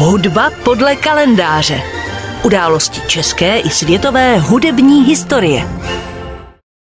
[0.00, 1.80] Hudba podle kalendáře.
[2.44, 5.68] Události české i světové hudební historie.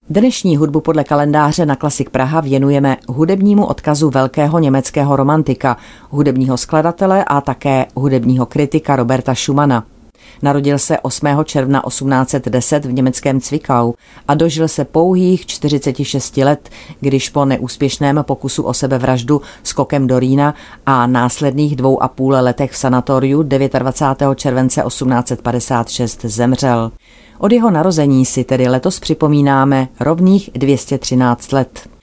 [0.09, 5.77] Dnešní hudbu podle kalendáře na Klasik Praha věnujeme hudebnímu odkazu velkého německého romantika,
[6.09, 9.83] hudebního skladatele a také hudebního kritika Roberta Schumana.
[10.41, 11.27] Narodil se 8.
[11.43, 13.93] června 1810 v německém Cvikau
[14.27, 16.69] a dožil se pouhých 46 let,
[16.99, 20.53] když po neúspěšném pokusu o sebevraždu skokem do Rýna
[20.85, 24.35] a následných dvou a půl letech v sanatoriu 29.
[24.35, 26.91] července 1856 zemřel.
[27.39, 31.96] Od jeho narození si tedy letos připomínáme rovných 213 let.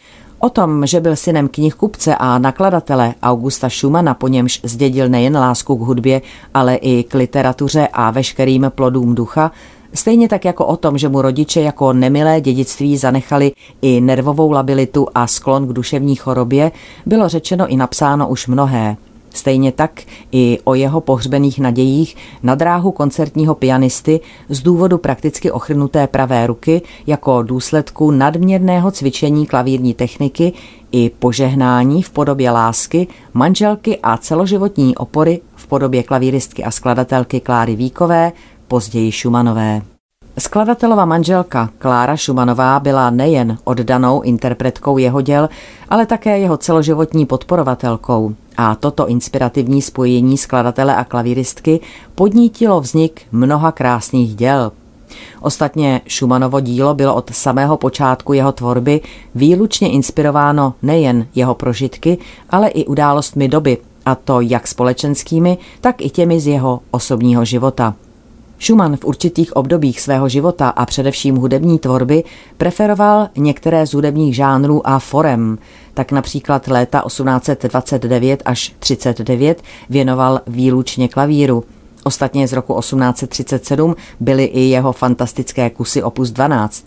[0.44, 5.76] O tom, že byl synem knihkupce a nakladatele Augusta Schumana, po němž zdědil nejen lásku
[5.76, 6.22] k hudbě,
[6.54, 9.52] ale i k literatuře a veškerým plodům ducha,
[9.94, 13.52] Stejně tak jako o tom, že mu rodiče jako nemilé dědictví zanechali
[13.82, 16.72] i nervovou labilitu a sklon k duševní chorobě,
[17.06, 18.96] bylo řečeno i napsáno už mnohé.
[19.34, 20.00] Stejně tak
[20.32, 26.82] i o jeho pohřbených nadějích na dráhu koncertního pianisty z důvodu prakticky ochrnuté pravé ruky
[27.06, 30.52] jako důsledku nadměrného cvičení klavírní techniky
[30.92, 37.76] i požehnání v podobě lásky, manželky a celoživotní opory v podobě klavíristky a skladatelky Kláry
[37.76, 38.32] Víkové,
[38.69, 39.82] později Šumanové.
[40.38, 45.48] Skladatelova manželka Klára Šumanová byla nejen oddanou interpretkou jeho děl,
[45.88, 48.34] ale také jeho celoživotní podporovatelkou.
[48.56, 51.80] A toto inspirativní spojení skladatele a klavíristky
[52.14, 54.72] podnítilo vznik mnoha krásných děl.
[55.41, 59.00] Ostatně Šumanovo dílo bylo od samého počátku jeho tvorby
[59.34, 62.19] výlučně inspirováno nejen jeho prožitky,
[62.50, 67.94] ale i událostmi doby, a to jak společenskými, tak i těmi z jeho osobního života.
[68.58, 72.24] Schumann v určitých obdobích svého života a především hudební tvorby
[72.56, 75.58] preferoval některé z hudebních žánrů a forem,
[75.94, 81.64] tak například léta 1829 až 39 věnoval výlučně klavíru.
[82.05, 86.84] Ostatně z roku 1837 byly i jeho fantastické kusy opus 12.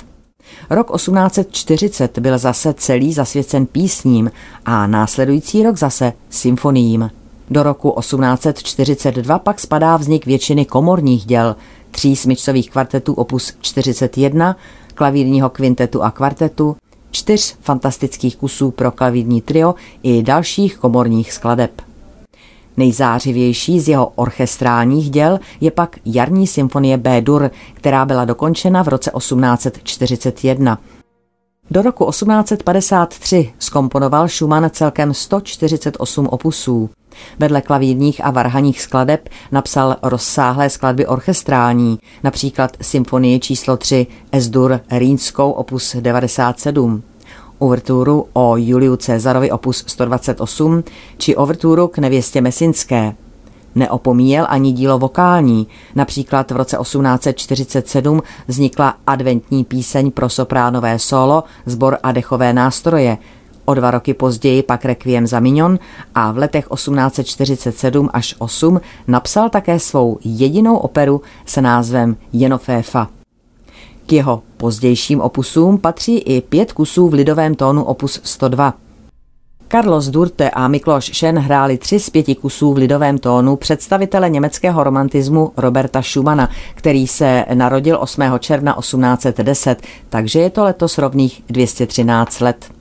[0.69, 4.31] Rok 1840 byl zase celý zasvěcen písním
[4.66, 7.09] a následující rok zase symfoniím.
[7.50, 11.56] Do roku 1842 pak spadá vznik většiny komorních děl,
[11.91, 14.58] tří smyčcových kvartetů opus 41,
[14.96, 16.75] klavírního kvintetu a kvartetu,
[17.12, 21.81] čtyř fantastických kusů pro klavírní trio i dalších komorních skladeb.
[22.78, 29.12] Nejzářivější z jeho orchestrálních děl je pak jarní symfonie B-dur, která byla dokončena v roce
[29.18, 30.79] 1841.
[31.72, 36.89] Do roku 1853 skomponoval Schumann celkem 148 opusů.
[37.39, 45.51] Vedle klavírních a varhaních skladeb napsal rozsáhlé skladby orchestrální, například symfonii číslo 3 Esdur Rýnskou
[45.51, 47.03] opus 97,
[47.59, 50.84] uverturu o Juliu Cezarovi opus 128
[51.17, 53.16] či uverturu k nevěstě Mesinské.
[53.75, 55.67] Neopomíjel ani dílo vokální.
[55.95, 63.17] Například v roce 1847 vznikla adventní píseň pro sopránové solo, sbor a dechové nástroje,
[63.69, 65.79] O dva roky později pak Requiem za Mignon
[66.16, 73.09] a v letech 1847 až 8 napsal také svou jedinou operu se názvem Jenoféfa.
[74.05, 78.73] K jeho pozdějším opusům patří i pět kusů v lidovém tónu opus 102.
[79.72, 84.83] Carlos Durte a Mikloš Šen hráli tři z pěti kusů v lidovém tónu představitele německého
[84.83, 88.22] romantismu Roberta Schumana, který se narodil 8.
[88.39, 92.72] června 1810, takže je to letos rovných 213 let.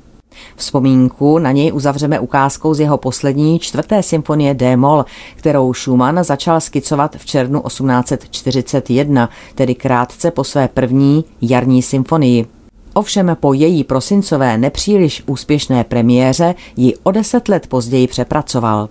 [0.56, 5.04] Vzpomínku na něj uzavřeme ukázkou z jeho poslední čtvrté symfonie D-moll,
[5.36, 12.55] kterou Schumann začal skicovat v červnu 1841, tedy krátce po své první jarní symfonii.
[12.96, 18.88] Ovšem po její prosincové nepříliš úspěšné premiéře ji o deset let později přepracoval.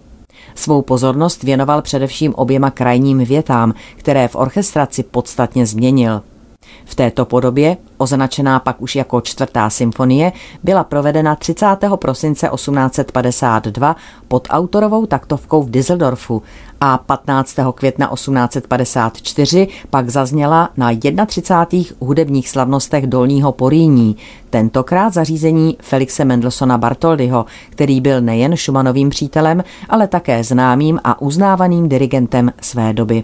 [0.55, 6.21] Svou pozornost věnoval především oběma krajním větám, které v orchestraci podstatně změnil–
[6.85, 10.31] v této podobě, označená pak už jako čtvrtá symfonie,
[10.63, 11.65] byla provedena 30.
[11.95, 13.95] prosince 1852
[14.27, 16.44] pod autorovou taktovkou v Düsseldorfu
[16.81, 17.56] a 15.
[17.75, 20.91] května 1854 pak zazněla na
[21.25, 21.95] 31.
[22.00, 24.18] hudebních slavnostech Dolního Poríní,
[24.50, 31.89] tentokrát zařízení Felixe Mendelsona Bartoldyho, který byl nejen Schumannovým přítelem, ale také známým a uznávaným
[31.89, 33.23] dirigentem své doby.